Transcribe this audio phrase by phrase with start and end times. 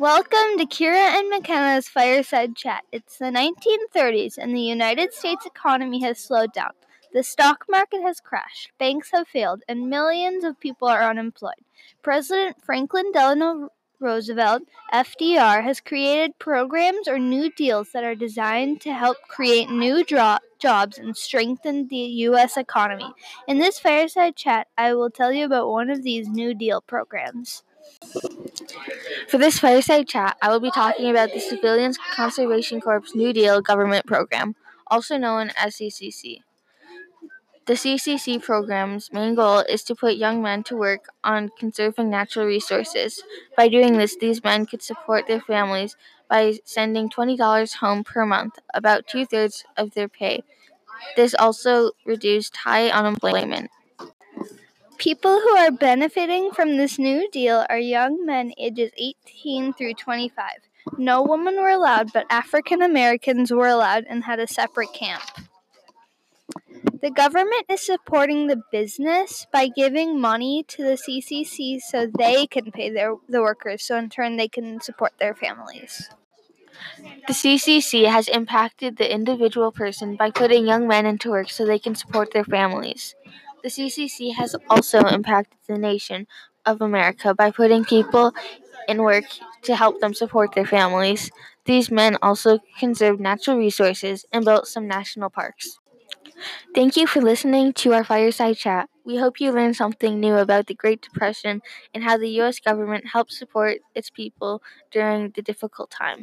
[0.00, 2.84] Welcome to Kira and McKenna's Fireside Chat.
[2.90, 6.70] It's the 1930s and the United States economy has slowed down.
[7.12, 11.60] The stock market has crashed, banks have failed, and millions of people are unemployed.
[12.02, 13.68] President Franklin Delano
[13.98, 20.02] Roosevelt, FDR, has created programs or new deals that are designed to help create new
[20.02, 22.56] jobs and strengthen the U.S.
[22.56, 23.12] economy.
[23.46, 27.64] In this Fireside Chat, I will tell you about one of these New Deal programs.
[29.30, 33.62] For this fireside chat, I will be talking about the Civilian Conservation Corps New Deal
[33.62, 34.56] government program,
[34.88, 36.42] also known as CCC.
[37.66, 42.44] The CCC program's main goal is to put young men to work on conserving natural
[42.44, 43.22] resources.
[43.56, 45.96] By doing this, these men could support their families
[46.28, 50.42] by sending $20 home per month, about two thirds of their pay.
[51.14, 53.70] This also reduced high unemployment.
[55.00, 60.50] People who are benefiting from this new deal are young men ages 18 through 25.
[60.98, 65.22] No women were allowed, but African Americans were allowed and had a separate camp.
[67.00, 72.70] The government is supporting the business by giving money to the CCC so they can
[72.70, 76.10] pay their the workers, so in turn they can support their families.
[77.26, 81.78] The CCC has impacted the individual person by putting young men into work so they
[81.78, 83.14] can support their families.
[83.62, 86.26] The CCC has also impacted the nation
[86.66, 88.32] of America by putting people
[88.88, 89.24] in work
[89.62, 91.30] to help them support their families.
[91.66, 95.78] These men also conserved natural resources and built some national parks.
[96.74, 98.88] Thank you for listening to our fireside chat.
[99.04, 101.62] We hope you learned something new about the Great Depression
[101.94, 102.58] and how the U.S.
[102.60, 106.18] government helped support its people during the difficult time.